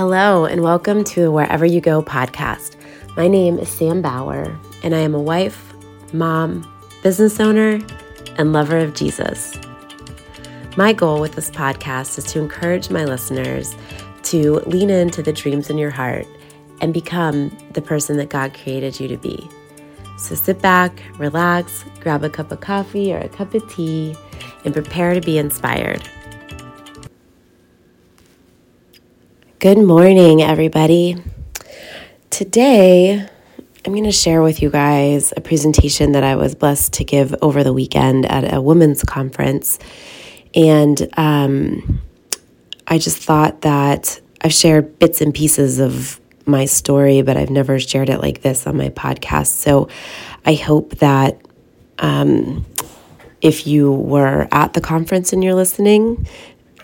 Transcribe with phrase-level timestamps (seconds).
[0.00, 2.74] Hello, and welcome to Wherever You Go podcast.
[3.18, 5.74] My name is Sam Bauer, and I am a wife,
[6.14, 6.66] mom,
[7.02, 7.78] business owner,
[8.38, 9.58] and lover of Jesus.
[10.74, 13.76] My goal with this podcast is to encourage my listeners
[14.22, 16.26] to lean into the dreams in your heart
[16.80, 19.50] and become the person that God created you to be.
[20.16, 24.16] So sit back, relax, grab a cup of coffee or a cup of tea,
[24.64, 26.08] and prepare to be inspired.
[29.60, 31.22] Good morning, everybody.
[32.30, 33.28] Today,
[33.84, 37.34] I'm going to share with you guys a presentation that I was blessed to give
[37.42, 39.78] over the weekend at a women's conference.
[40.54, 42.00] And um,
[42.86, 47.78] I just thought that I've shared bits and pieces of my story, but I've never
[47.78, 49.48] shared it like this on my podcast.
[49.48, 49.90] So
[50.46, 51.38] I hope that
[51.98, 52.64] um,
[53.42, 56.26] if you were at the conference and you're listening,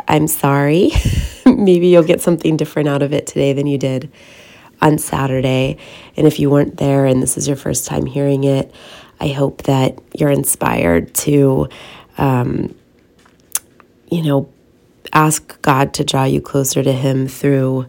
[0.09, 0.91] I'm sorry.
[1.47, 4.11] Maybe you'll get something different out of it today than you did
[4.81, 5.79] on Saturday.
[6.17, 8.73] And if you weren't there and this is your first time hearing it,
[9.21, 11.69] I hope that you're inspired to,
[12.19, 12.75] um,
[14.11, 14.53] you know,
[15.13, 17.87] ask God to draw you closer to Him through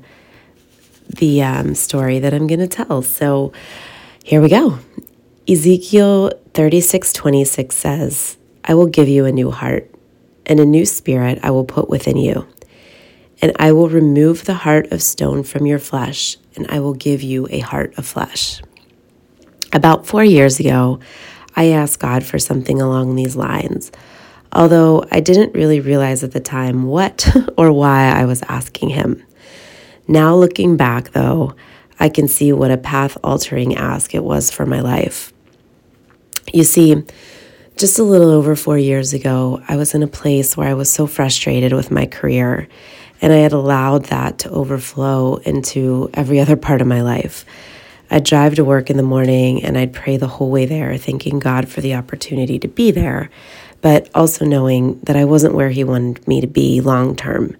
[1.09, 3.01] the um, story that I'm going to tell.
[3.01, 3.51] So
[4.23, 4.79] here we go.
[5.47, 9.89] Ezekiel 36 26 says, I will give you a new heart
[10.47, 12.47] and a new spirit I will put within you.
[13.41, 17.21] And I will remove the heart of stone from your flesh, and I will give
[17.21, 18.61] you a heart of flesh.
[19.71, 20.99] About four years ago,
[21.55, 23.91] I asked God for something along these lines,
[24.51, 29.23] although I didn't really realize at the time what or why I was asking Him.
[30.07, 31.53] Now, looking back, though,
[31.99, 35.33] I can see what a path altering ask it was for my life.
[36.53, 37.03] You see,
[37.77, 40.89] just a little over four years ago, I was in a place where I was
[40.89, 42.67] so frustrated with my career,
[43.21, 47.45] and I had allowed that to overflow into every other part of my life.
[48.09, 51.39] I'd drive to work in the morning and I'd pray the whole way there, thanking
[51.39, 53.29] God for the opportunity to be there,
[53.81, 57.55] but also knowing that I wasn't where He wanted me to be long term.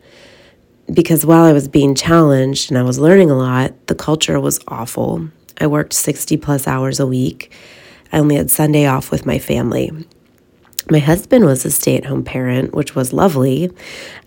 [0.91, 4.59] Because while I was being challenged and I was learning a lot, the culture was
[4.67, 5.27] awful.
[5.59, 7.51] I worked 60 plus hours a week.
[8.13, 9.91] I only had Sunday off with my family.
[10.89, 13.71] My husband was a stay at home parent, which was lovely,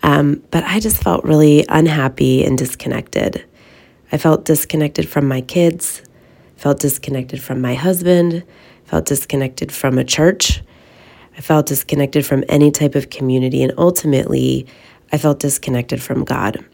[0.03, 3.45] um, but I just felt really unhappy and disconnected.
[4.13, 6.03] I felt disconnected from my kids,
[6.57, 8.45] felt disconnected from my husband,
[8.85, 10.63] felt disconnected from a church.
[11.37, 14.67] I felt disconnected from any type of community, and ultimately,
[15.13, 16.65] I felt disconnected from God.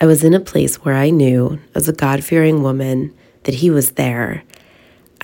[0.00, 3.70] I was in a place where I knew, as a God fearing woman, that He
[3.70, 4.44] was there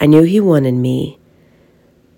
[0.00, 1.18] I knew he wanted me.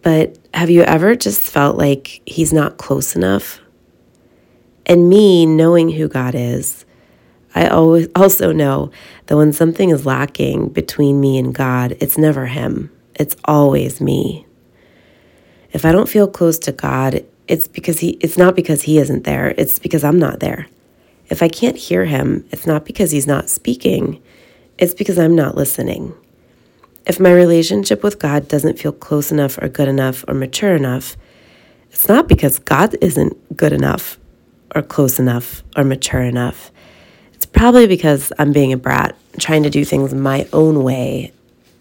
[0.03, 3.61] But have you ever just felt like he's not close enough?
[4.87, 6.85] And me knowing who God is,
[7.55, 8.91] I always also know
[9.27, 12.91] that when something is lacking between me and God, it's never him.
[13.15, 14.47] It's always me.
[15.73, 19.25] If I don't feel close to God, it's because he it's not because he isn't
[19.25, 19.55] there.
[19.59, 20.69] It's because I'm not there.
[21.29, 24.23] If I can't hear him, it's not because he's not speaking.
[24.79, 26.15] It's because I'm not listening.
[27.07, 31.17] If my relationship with God doesn't feel close enough or good enough or mature enough,
[31.91, 34.19] it's not because God isn't good enough
[34.75, 36.71] or close enough or mature enough.
[37.35, 41.33] It's probably because I'm being a brat, trying to do things my own way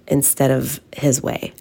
[0.07, 1.53] instead of His way.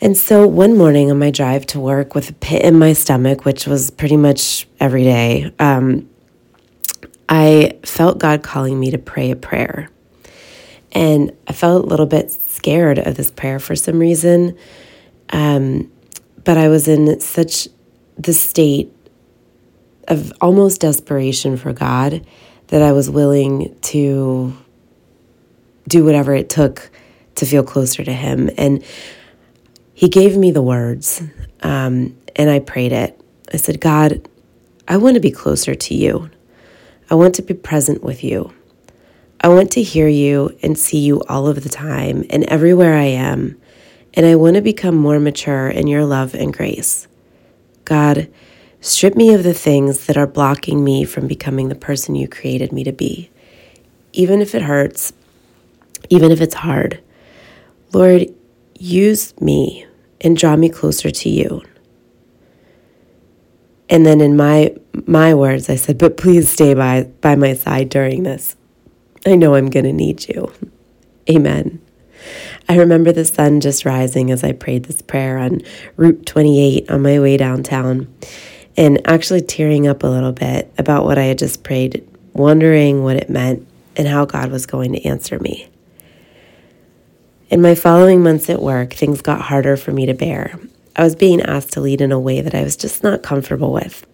[0.00, 3.44] And so one morning on my drive to work with a pit in my stomach,
[3.44, 6.08] which was pretty much every day, um,
[7.28, 9.90] I felt God calling me to pray a prayer.
[10.92, 14.56] And I felt a little bit scared of this prayer for some reason.
[15.30, 15.92] Um,
[16.44, 17.68] but I was in such
[18.16, 18.92] the state
[20.08, 22.26] of almost desperation for God
[22.68, 24.56] that I was willing to
[25.86, 26.90] do whatever it took
[27.36, 28.50] to feel closer to Him.
[28.56, 28.84] And
[29.94, 31.22] He gave me the words,
[31.62, 33.20] um, and I prayed it.
[33.52, 34.28] I said, God,
[34.86, 36.30] I want to be closer to you.
[37.10, 38.52] I want to be present with you.
[39.40, 43.04] I want to hear you and see you all of the time and everywhere I
[43.04, 43.56] am,
[44.14, 47.06] and I want to become more mature in your love and grace.
[47.84, 48.28] God,
[48.80, 52.72] strip me of the things that are blocking me from becoming the person you created
[52.72, 53.30] me to be,
[54.12, 55.12] even if it hurts,
[56.10, 57.00] even if it's hard.
[57.92, 58.26] Lord,
[58.76, 59.86] use me
[60.20, 61.62] and draw me closer to you.
[63.88, 64.74] And then in my
[65.06, 68.56] my words I said, "But please stay by by my side during this."
[69.28, 70.52] I know I'm going to need you.
[71.30, 71.80] Amen.
[72.68, 75.62] I remember the sun just rising as I prayed this prayer on
[75.96, 78.12] Route 28 on my way downtown
[78.76, 83.16] and actually tearing up a little bit about what I had just prayed wondering what
[83.16, 83.66] it meant
[83.96, 85.68] and how God was going to answer me.
[87.50, 90.58] In my following months at work, things got harder for me to bear.
[90.94, 93.72] I was being asked to lead in a way that I was just not comfortable
[93.72, 94.06] with.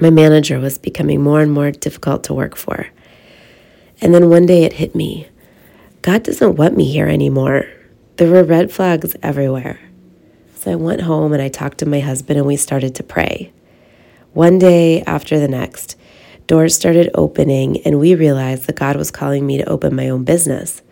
[0.00, 2.88] My manager was becoming more and more difficult to work for.
[4.04, 5.28] And then one day it hit me
[6.02, 7.66] God doesn't want me here anymore.
[8.16, 9.80] There were red flags everywhere.
[10.56, 13.50] So I went home and I talked to my husband and we started to pray.
[14.34, 15.96] One day after the next,
[16.46, 20.24] doors started opening and we realized that God was calling me to open my own
[20.24, 20.82] business.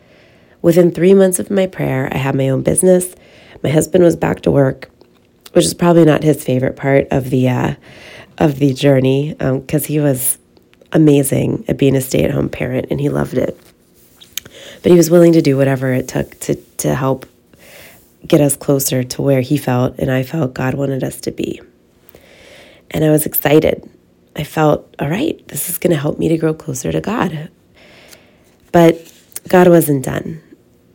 [0.62, 3.14] Within three months of my prayer, I had my own business.
[3.62, 4.88] My husband was back to work,
[5.52, 7.74] which is probably not his favorite part of the uh,
[8.38, 10.38] of the journey because um, he was
[10.92, 13.58] amazing at being a stay at home parent and he loved it.
[14.82, 17.26] But he was willing to do whatever it took to, to help
[18.26, 21.60] get us closer to where he felt and I felt God wanted us to be.
[22.90, 23.88] And I was excited.
[24.36, 27.50] I felt, all right, this is going to help me to grow closer to God.
[28.70, 29.12] But
[29.48, 30.40] God wasn't done.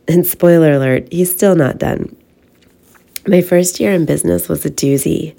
[0.06, 2.16] And spoiler alert, he's still not done.
[3.26, 5.36] My first year in business was a doozy.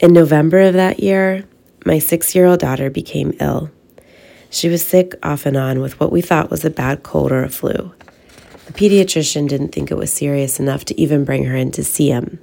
[0.00, 1.44] In November of that year,
[1.86, 3.70] my six year old daughter became ill.
[4.52, 7.42] She was sick off and on with what we thought was a bad cold or
[7.42, 7.94] a flu.
[8.66, 12.10] The pediatrician didn't think it was serious enough to even bring her in to see
[12.10, 12.38] him.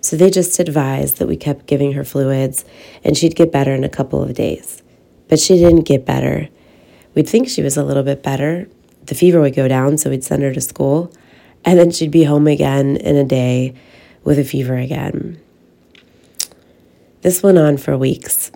[0.00, 2.64] So they just advised that we kept giving her fluids
[3.02, 4.84] and she'd get better in a couple of days.
[5.26, 6.48] But she didn't get better.
[7.16, 8.68] We'd think she was a little bit better.
[9.06, 11.12] The fever would go down, so we'd send her to school.
[11.64, 13.74] And then she'd be home again in a day
[14.22, 15.40] with a fever again.
[17.22, 18.52] This went on for weeks.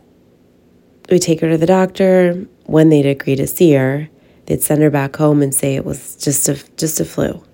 [1.10, 4.08] We'd take her to the doctor, when they'd agree to see her,
[4.46, 7.44] they'd send her back home and say it was just a just a flu.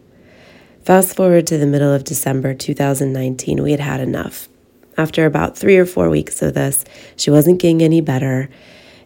[0.85, 4.49] Fast forward to the middle of December 2019, we had had enough.
[4.97, 6.85] After about three or four weeks of this,
[7.17, 8.49] she wasn't getting any better,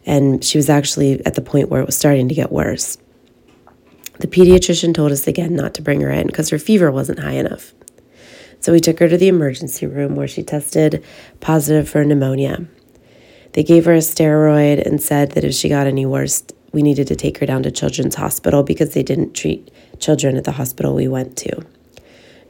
[0.05, 2.99] and she was actually at the point where it was starting to get worse.
[4.21, 7.33] The pediatrician told us again not to bring her in because her fever wasn't high
[7.33, 7.75] enough.
[8.61, 11.05] So we took her to the emergency room where she tested
[11.41, 12.67] positive for pneumonia.
[13.57, 17.07] They gave her a steroid and said that if she got any worse, we needed
[17.07, 20.95] to take her down to Children's Hospital because they didn't treat children at the hospital
[20.95, 21.65] we went to.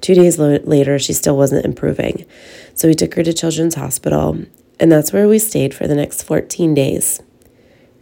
[0.00, 2.26] Two days lo- later, she still wasn't improving.
[2.74, 4.46] So we took her to Children's Hospital,
[4.80, 7.22] and that's where we stayed for the next 14 days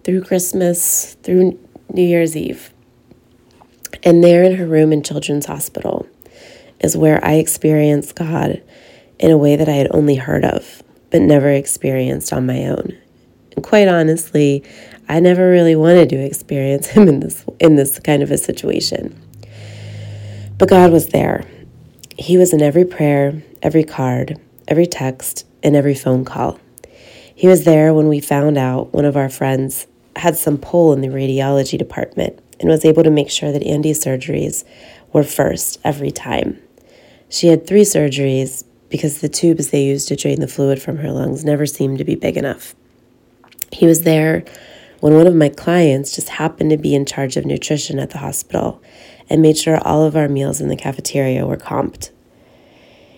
[0.03, 1.59] through Christmas, through
[1.93, 2.73] New Year's Eve.
[4.03, 6.09] And there in her room in Children's Hospital
[6.81, 8.63] is where I experienced God
[9.19, 10.83] in a way that I had only heard of
[11.15, 12.93] but never experienced on my own.
[13.55, 14.65] And quite honestly,
[15.09, 19.17] I never really wanted to experience him in this in this kind of a situation.
[20.59, 21.45] But God was there.
[22.19, 26.59] He was in every prayer, every card, every text, and every phone call.
[27.33, 31.01] He was there when we found out one of our friends had some pull in
[31.01, 34.65] the radiology department and was able to make sure that Andy's surgeries
[35.13, 36.61] were first every time.
[37.29, 41.11] She had three surgeries, because the tubes they used to drain the fluid from her
[41.11, 42.77] lungs never seemed to be big enough.
[43.73, 44.45] He was there
[45.01, 48.19] when one of my clients just happened to be in charge of nutrition at the
[48.19, 48.81] hospital
[49.29, 52.13] and made sure all of our meals in the cafeteria were comped.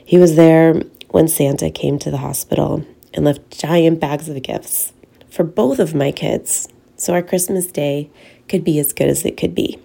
[0.03, 0.81] He was there
[1.11, 2.83] when Santa came to the hospital
[3.13, 4.95] and left giant bags of gifts
[5.29, 8.09] for both of my kids so our Christmas day
[8.49, 9.79] could be as good as it could be.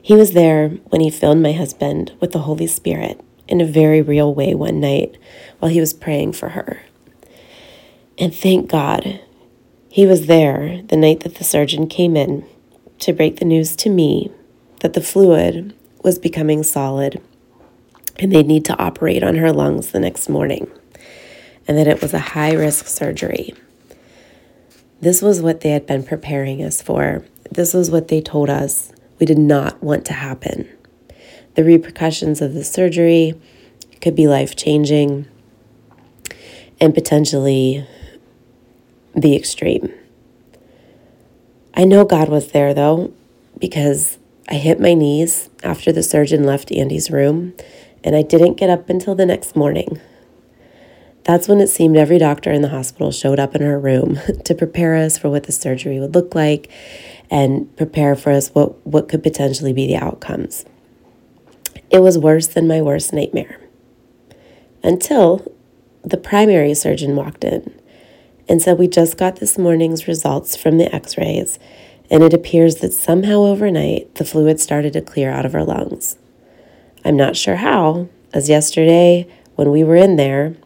[0.00, 4.02] He was there when he filled my husband with the Holy Spirit in a very
[4.02, 5.16] real way one night
[5.58, 6.82] while he was praying for her.
[8.18, 9.20] And thank God
[9.88, 12.46] he was there the night that the surgeon came in
[13.00, 14.30] to break the news to me
[14.80, 17.20] that the fluid was becoming solid
[18.18, 20.70] and they'd need to operate on her lungs the next morning
[21.68, 23.54] and that it was a high risk surgery.
[25.00, 27.24] This was what they had been preparing us for.
[27.50, 30.68] This was what they told us we did not want to happen.
[31.56, 33.34] The repercussions of the surgery
[34.02, 35.26] could be life changing
[36.78, 37.86] and potentially
[39.14, 39.92] the extreme.
[41.74, 43.12] I know God was there though,
[43.58, 44.18] because
[44.50, 47.54] I hit my knees after the surgeon left Andy's room,
[48.04, 49.98] and I didn't get up until the next morning.
[51.24, 54.54] That's when it seemed every doctor in the hospital showed up in her room to
[54.54, 56.70] prepare us for what the surgery would look like
[57.30, 60.66] and prepare for us what, what could potentially be the outcomes.
[61.90, 63.60] It was worse than my worst nightmare.
[64.82, 65.52] Until
[66.02, 67.74] the primary surgeon walked in
[68.48, 71.58] and said, We just got this morning's results from the x rays,
[72.10, 76.16] and it appears that somehow overnight the fluid started to clear out of her lungs.
[77.04, 80.56] I'm not sure how, as yesterday when we were in there,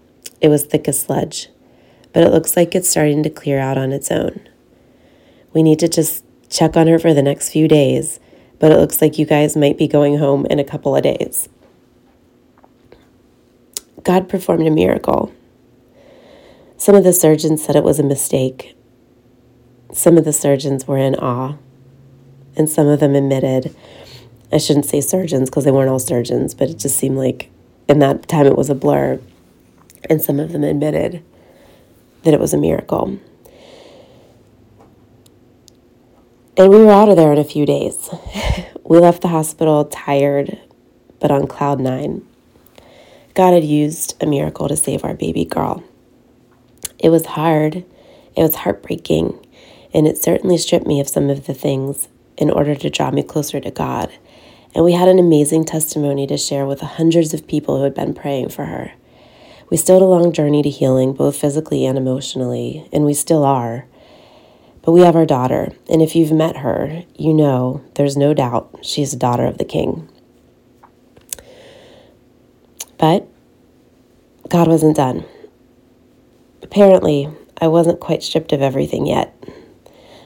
[0.41, 1.49] it was thick as sludge,
[2.13, 4.41] but it looks like it's starting to clear out on its own.
[5.53, 8.21] We need to just check on her for the next few days,
[8.61, 11.49] but it looks like you guys might be going home in a couple of days.
[14.05, 15.33] God performed a miracle.
[16.77, 18.77] Some of the surgeons said it was a mistake.
[19.93, 21.57] Some of the surgeons were in awe,
[22.57, 23.75] and some of them admitted
[24.53, 27.51] I shouldn't say surgeons because they weren't all surgeons, but it just seemed like
[27.89, 29.21] in that time it was a blur.
[30.09, 31.23] And some of them admitted
[32.25, 33.19] that it was a miracle.
[36.57, 38.11] And we were out of there in a few days.
[38.85, 40.59] we left the hospital tired,
[41.21, 42.27] but on cloud nine.
[43.35, 45.83] God had used a miracle to save our baby girl.
[46.99, 47.85] It was hard,
[48.37, 49.39] it was heartbreaking,
[49.95, 53.23] and it certainly stripped me of some of the things in order to draw me
[53.23, 54.13] closer to God
[54.75, 57.95] and we had an amazing testimony to share with the hundreds of people who had
[57.95, 58.93] been praying for her.
[59.69, 63.45] We still had a long journey to healing, both physically and emotionally, and we still
[63.45, 63.87] are.
[64.83, 68.79] But we have our daughter, and if you've met her, you know there's no doubt
[68.83, 70.09] she's a daughter of the king.
[72.99, 73.27] But
[74.49, 75.25] God wasn't done.
[76.63, 77.29] Apparently,
[77.61, 79.35] I wasn't quite stripped of everything yet.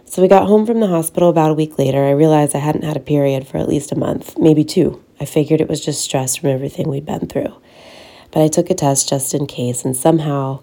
[0.07, 2.05] So we got home from the hospital about a week later.
[2.05, 5.03] I realized I hadn't had a period for at least a month, maybe two.
[5.21, 7.53] I figured it was just stress from everything we'd been through.
[8.31, 10.61] But I took a test just in case, and somehow,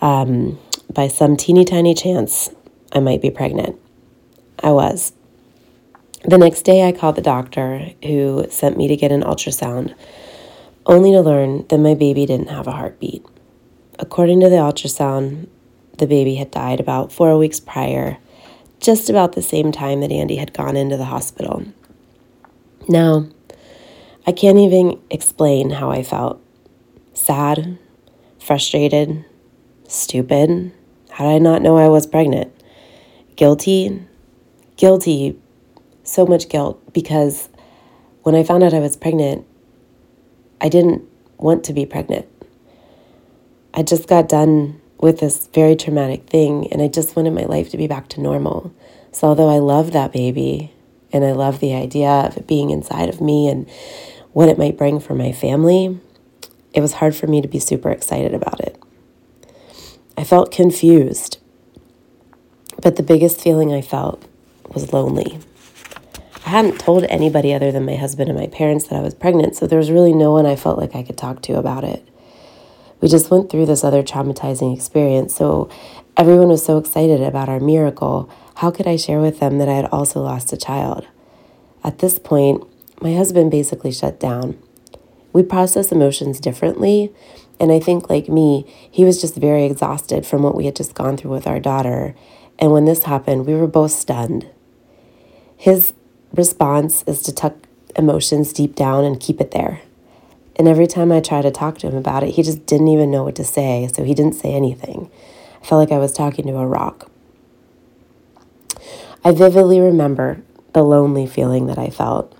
[0.00, 0.58] um,
[0.92, 2.50] by some teeny tiny chance,
[2.92, 3.78] I might be pregnant.
[4.62, 5.12] I was.
[6.24, 9.94] The next day, I called the doctor who sent me to get an ultrasound,
[10.86, 13.24] only to learn that my baby didn't have a heartbeat.
[13.98, 15.48] According to the ultrasound,
[15.98, 18.18] the baby had died about four weeks prior
[18.80, 21.64] just about the same time that Andy had gone into the hospital.
[22.88, 23.26] Now,
[24.26, 26.40] I can't even explain how I felt
[27.14, 27.78] sad,
[28.38, 29.24] frustrated,
[29.88, 30.72] stupid.
[31.10, 32.52] How did I not know I was pregnant?
[33.38, 34.04] Guilty,
[34.76, 35.38] guilty,
[36.02, 37.48] so much guilt because
[38.24, 39.46] when I found out I was pregnant,
[40.60, 41.04] I didn't
[41.36, 42.26] want to be pregnant.
[43.72, 47.70] I just got done with this very traumatic thing, and I just wanted my life
[47.70, 48.74] to be back to normal.
[49.12, 50.72] So, although I love that baby
[51.12, 53.70] and I love the idea of it being inside of me and
[54.32, 56.00] what it might bring for my family,
[56.74, 58.82] it was hard for me to be super excited about it.
[60.16, 61.37] I felt confused,
[62.82, 64.24] but the biggest feeling I felt
[64.72, 65.38] was lonely.
[66.46, 69.56] I hadn't told anybody other than my husband and my parents that I was pregnant,
[69.56, 72.08] so there was really no one I felt like I could talk to about it
[73.00, 75.34] we just went through this other traumatizing experience.
[75.34, 75.68] So
[76.16, 78.30] everyone was so excited about our miracle.
[78.56, 81.06] How could I share with them that I had also lost a child?
[81.84, 82.64] At this point,
[83.00, 84.60] my husband basically shut down.
[85.32, 87.12] We process emotions differently.
[87.60, 90.94] And I think, like me, he was just very exhausted from what we had just
[90.94, 92.14] gone through with our daughter.
[92.58, 94.48] And when this happened, we were both stunned.
[95.56, 95.92] His
[96.32, 97.54] response is to tuck
[97.96, 99.80] emotions deep down and keep it there.
[100.56, 103.10] And every time I tried to talk to him about it, he just didn't even
[103.10, 105.08] know what to say, so he didn't say anything.
[105.62, 107.10] I felt like I was talking to a rock.
[109.24, 112.36] I vividly remember the lonely feeling that I felt.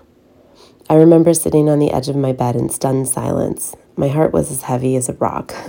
[0.89, 3.75] I remember sitting on the edge of my bed in stunned silence.
[3.95, 5.53] My heart was as heavy as a rock.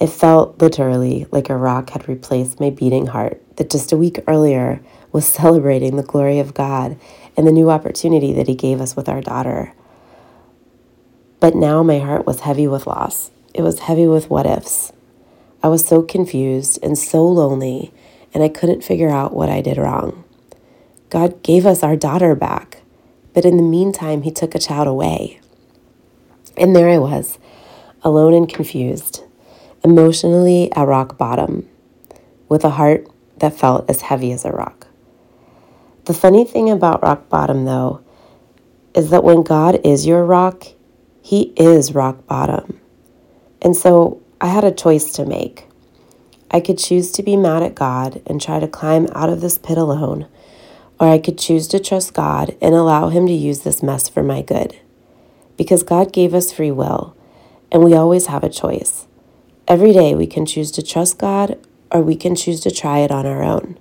[0.00, 4.18] It felt literally like a rock had replaced my beating heart that just a week
[4.26, 4.80] earlier
[5.12, 6.98] was celebrating the glory of God
[7.36, 9.74] and the new opportunity that He gave us with our daughter.
[11.40, 13.30] But now my heart was heavy with loss.
[13.52, 14.92] It was heavy with what ifs.
[15.62, 17.92] I was so confused and so lonely,
[18.32, 20.24] and I couldn't figure out what I did wrong.
[21.10, 22.80] God gave us our daughter back,
[23.34, 25.38] but in the meantime, He took a child away.
[26.56, 27.38] And there I was,
[28.02, 29.22] alone and confused,
[29.84, 31.68] emotionally at rock bottom,
[32.48, 33.06] with a heart
[33.40, 34.86] that felt as heavy as a rock.
[36.04, 38.02] The funny thing about rock bottom, though,
[38.94, 40.64] is that when God is your rock,
[41.22, 42.80] he is rock bottom.
[43.60, 45.66] And so I had a choice to make.
[46.50, 49.58] I could choose to be mad at God and try to climb out of this
[49.58, 50.26] pit alone,
[50.98, 54.22] or I could choose to trust God and allow Him to use this mess for
[54.22, 54.78] my good.
[55.56, 57.14] Because God gave us free will,
[57.70, 59.06] and we always have a choice.
[59.68, 61.58] Every day we can choose to trust God
[61.90, 63.78] or we can choose to try it on our own.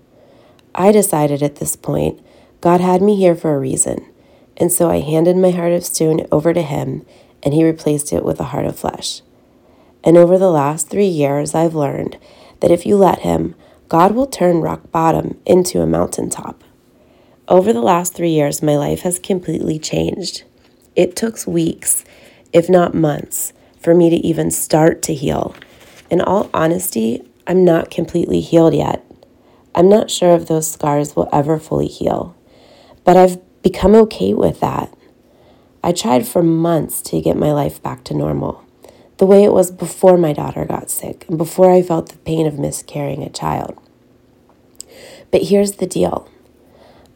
[0.76, 2.20] I decided at this point
[2.62, 4.06] God had me here for a reason,
[4.58, 7.06] and so I handed my heart of stone over to Him
[7.44, 9.22] and he replaced it with a heart of flesh.
[10.04, 12.18] And over the last three years, I've learned
[12.62, 13.56] that if you let him,
[13.88, 16.64] God will turn rock bottom into a mountaintop.
[17.48, 20.44] Over the last three years, my life has completely changed.
[20.96, 22.06] It took weeks,
[22.54, 25.56] if not months, for me to even start to heal.
[26.10, 29.04] In all honesty, I'm not completely healed yet.
[29.74, 32.36] I'm not sure if those scars will ever fully heal,
[33.04, 34.96] but I've become okay with that.
[35.84, 38.64] I tried for months to get my life back to normal,
[39.18, 42.46] the way it was before my daughter got sick and before I felt the pain
[42.46, 43.76] of miscarrying a child.
[45.32, 46.30] But here's the deal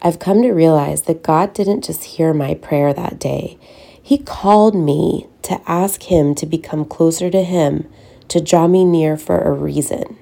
[0.02, 3.56] I've come to realize that God didn't just hear my prayer that day,
[4.02, 7.88] He called me to ask Him to become closer to Him,
[8.26, 10.18] to draw me near for a reason.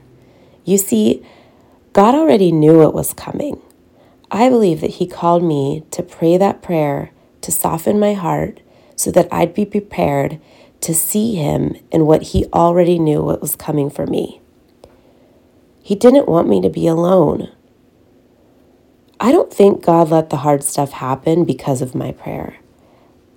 [0.64, 1.24] You see,
[1.92, 3.60] God already knew it was coming.
[4.30, 7.10] I believe that He called me to pray that prayer
[7.42, 8.60] to soften my heart
[8.96, 10.40] so that I'd be prepared
[10.82, 14.40] to see him in what he already knew what was coming for me.
[15.82, 17.50] He didn't want me to be alone.
[19.20, 22.56] I don't think God let the hard stuff happen because of my prayer.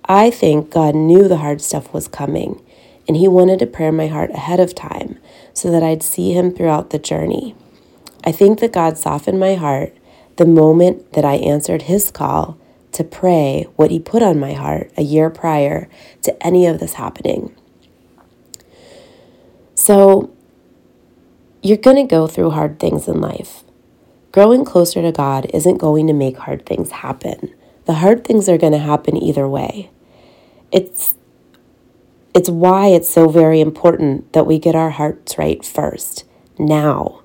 [0.04, 2.64] I think God knew the hard stuff was coming,
[3.06, 5.18] and He wanted to prepare my heart ahead of time
[5.52, 7.54] so that I'd see Him throughout the journey.
[8.24, 9.96] I think that God softened my heart
[10.36, 12.58] the moment that I answered His call
[12.92, 15.88] to pray what He put on my heart a year prior
[16.22, 17.54] to any of this happening.
[19.74, 20.32] So,
[21.62, 23.62] you're going to go through hard things in life.
[24.32, 27.54] Growing closer to God isn't going to make hard things happen.
[27.86, 29.90] The hard things are going to happen either way.
[30.72, 31.14] It's
[32.36, 36.24] it's why it's so very important that we get our hearts right first,
[36.58, 37.22] now,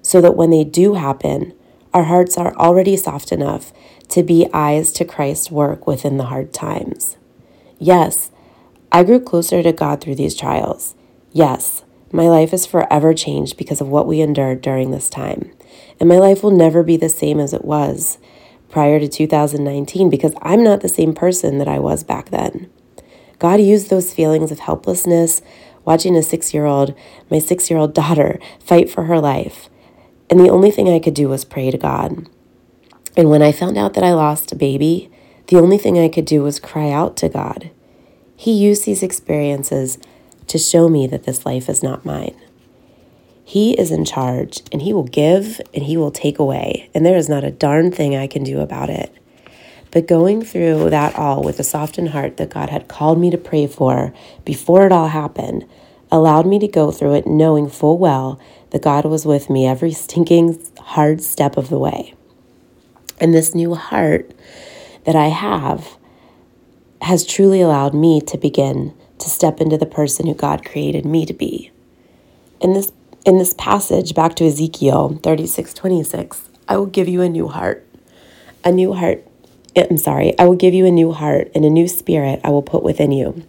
[0.00, 1.52] so that when they do happen,
[1.92, 3.70] our hearts are already soft enough
[4.08, 7.18] to be eyes to Christ's work within the hard times.
[7.78, 8.30] Yes,
[8.90, 10.94] I grew closer to God through these trials.
[11.32, 15.50] Yes, my life is forever changed because of what we endured during this time.
[16.00, 18.16] And my life will never be the same as it was
[18.70, 22.70] prior to 2019 because I'm not the same person that I was back then.
[23.38, 25.42] God used those feelings of helplessness,
[25.84, 26.94] watching a six year old,
[27.30, 29.68] my six year old daughter, fight for her life.
[30.28, 32.28] And the only thing I could do was pray to God.
[33.16, 35.10] And when I found out that I lost a baby,
[35.48, 37.70] the only thing I could do was cry out to God.
[38.36, 39.98] He used these experiences
[40.48, 42.36] to show me that this life is not mine.
[43.44, 47.16] He is in charge and He will give and He will take away, and there
[47.16, 49.14] is not a darn thing I can do about it.
[49.96, 53.38] But going through that all with a softened heart that God had called me to
[53.38, 54.12] pray for
[54.44, 55.66] before it all happened
[56.12, 58.38] allowed me to go through it knowing full well
[58.72, 62.12] that God was with me every stinking hard step of the way.
[63.18, 64.32] And this new heart
[65.06, 65.96] that I have
[67.00, 71.24] has truly allowed me to begin to step into the person who God created me
[71.24, 71.70] to be.
[72.60, 72.92] In this
[73.24, 77.88] in this passage back to Ezekiel 36, 26, I will give you a new heart.
[78.62, 79.25] A new heart.
[79.76, 82.62] I'm sorry, I will give you a new heart and a new spirit I will
[82.62, 83.44] put within you.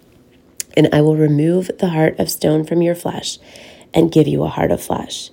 [0.76, 3.40] And I will remove the heart of stone from your flesh
[3.94, 5.32] and give you a heart of flesh.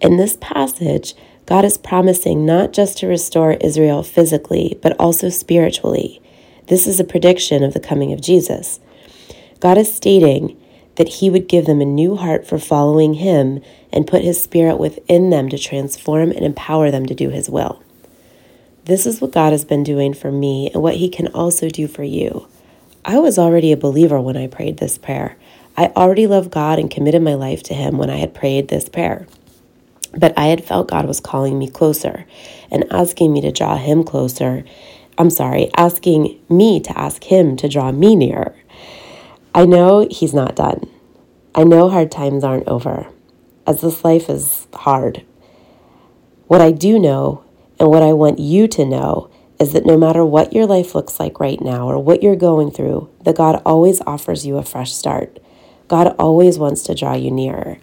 [0.00, 6.20] In this passage, God is promising not just to restore Israel physically, but also spiritually.
[6.68, 8.80] This is a prediction of the coming of Jesus.
[9.60, 10.60] God is stating
[10.96, 13.60] that He would give them a new heart for following Him
[13.92, 17.82] and put His Spirit within them to transform and empower them to do His will.
[18.86, 21.88] This is what God has been doing for me and what He can also do
[21.88, 22.46] for you.
[23.04, 25.36] I was already a believer when I prayed this prayer.
[25.76, 28.88] I already loved God and committed my life to Him when I had prayed this
[28.88, 29.26] prayer.
[30.16, 32.26] But I had felt God was calling me closer
[32.70, 34.64] and asking me to draw Him closer.
[35.18, 38.54] I'm sorry, asking me to ask Him to draw me nearer.
[39.52, 40.88] I know He's not done.
[41.56, 43.08] I know hard times aren't over,
[43.66, 45.24] as this life is hard.
[46.46, 47.42] What I do know,
[47.78, 51.18] and what I want you to know, is that no matter what your life looks
[51.18, 54.92] like right now or what you're going through, that God always offers you a fresh
[54.92, 55.38] start.
[55.88, 57.78] God always wants to draw you nearer.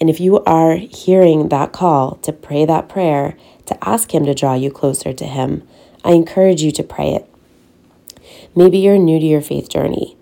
[0.00, 4.34] And if you are hearing that call to pray that prayer, to ask Him to
[4.34, 5.66] draw you closer to Him,
[6.04, 7.28] I encourage you to pray it.
[8.54, 10.16] Maybe you're new to your faith journey.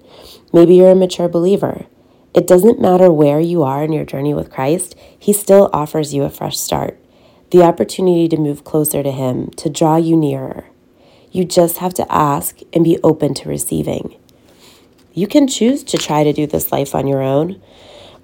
[0.52, 1.86] Maybe you're a mature believer.
[2.34, 6.22] It doesn't matter where you are in your journey with Christ, He still offers you
[6.22, 6.98] a fresh start,
[7.50, 10.66] the opportunity to move closer to Him, to draw you nearer.
[11.30, 14.16] You just have to ask and be open to receiving.
[15.12, 17.60] You can choose to try to do this life on your own,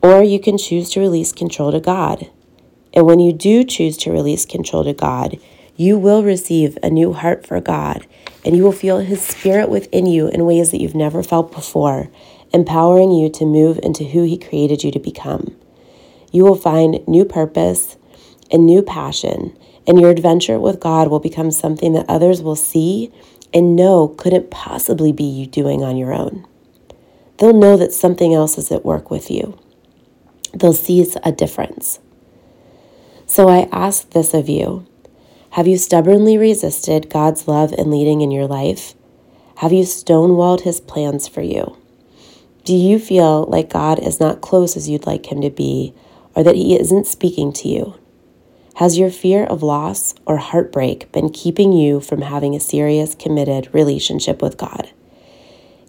[0.02, 2.30] or you can choose to release control to God.
[2.92, 5.38] And when you do choose to release control to God,
[5.76, 8.06] you will receive a new heart for God,
[8.44, 12.10] and you will feel His Spirit within you in ways that you've never felt before,
[12.52, 15.56] empowering you to move into who He created you to become.
[16.30, 17.96] You will find new purpose
[18.52, 23.10] and new passion, and your adventure with God will become something that others will see
[23.52, 26.46] and know couldn't possibly be you doing on your own.
[27.38, 29.58] They'll know that something else is at work with you
[30.54, 32.00] they'll see a difference.
[33.26, 34.86] So I ask this of you
[35.50, 38.94] Have you stubbornly resisted God's love and leading in your life?
[39.56, 41.76] Have you stonewalled his plans for you?
[42.64, 45.94] Do you feel like God is not close as you'd like him to be,
[46.34, 47.94] or that he isn't speaking to you?
[48.76, 53.68] Has your fear of loss or heartbreak been keeping you from having a serious, committed
[53.74, 54.90] relationship with God?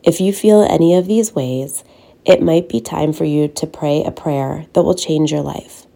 [0.03, 1.85] If you feel any of these ways,
[2.25, 5.87] it might be time for you to pray a prayer that will change your life.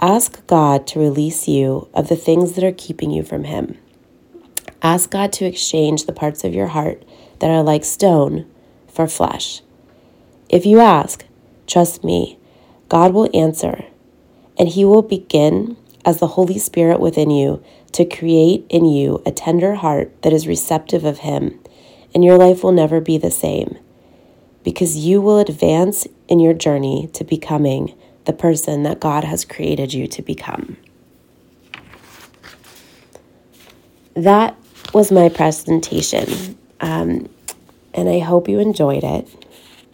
[0.00, 3.78] Ask God to release you of the things that are keeping you from Him.
[4.82, 7.04] Ask God to exchange the parts of your heart
[7.38, 8.46] that are like stone
[8.86, 9.62] for flesh.
[10.50, 11.24] If you ask,
[11.66, 12.38] trust me,
[12.90, 13.86] God will answer,
[14.58, 17.62] and He will begin as the Holy Spirit within you
[17.92, 21.60] to create in you a tender heart that is receptive of Him,
[22.14, 23.78] and your life will never be the same
[24.64, 29.92] because you will advance in your journey to becoming the person that God has created
[29.92, 30.76] you to become.
[34.14, 34.56] That
[34.92, 37.28] was my presentation, um,
[37.94, 39.28] and I hope you enjoyed it.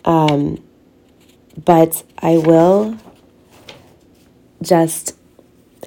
[0.04, 0.62] Um,
[1.64, 2.98] but I will
[4.62, 5.17] just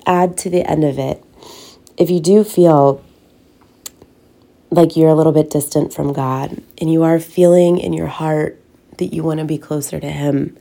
[0.05, 1.23] add to the end of it.
[1.97, 3.03] If you do feel
[4.69, 8.61] like you're a little bit distant from God and you are feeling in your heart
[8.97, 10.57] that you want to be closer to Him,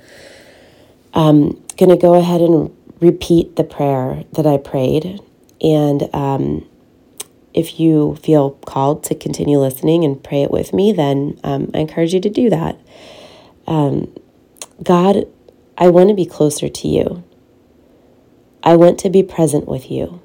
[1.14, 5.20] I'm going to go ahead and repeat the prayer that I prayed.
[5.61, 6.68] And um,
[7.55, 11.79] if you feel called to continue listening and pray it with me, then um, I
[11.79, 12.79] encourage you to do that.
[13.66, 14.12] Um,
[14.83, 15.26] God,
[15.76, 17.24] I want to be closer to you.
[18.62, 20.20] I want to be present with you.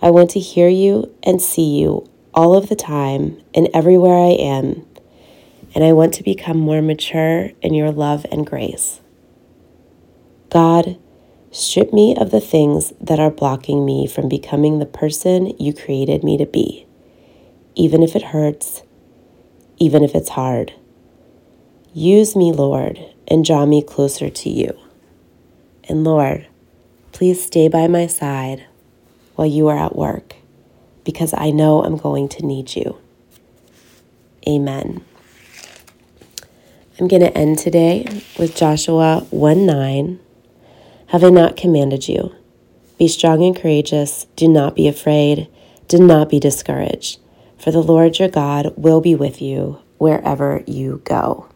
[0.00, 4.30] I want to hear you and see you all of the time and everywhere I
[4.30, 4.86] am.
[5.74, 9.00] And I want to become more mature in your love and grace.
[10.50, 10.96] God,
[11.50, 16.22] strip me of the things that are blocking me from becoming the person you created
[16.22, 16.86] me to be,
[17.74, 18.82] even if it hurts,
[19.78, 20.72] even if it's hard.
[21.92, 24.78] Use me, Lord, and draw me closer to you.
[25.84, 26.46] And Lord,
[27.12, 28.66] please stay by my side
[29.34, 30.36] while you are at work,
[31.04, 32.98] because I know I'm going to need you.
[34.48, 35.04] Amen.
[36.98, 40.20] I'm going to end today with Joshua 1 9
[41.08, 42.34] have I not commanded you?
[42.98, 44.26] Be strong and courageous.
[44.36, 45.48] Do not be afraid.
[45.88, 47.18] Do not be discouraged.
[47.56, 51.47] For the Lord your God will be with you wherever you go.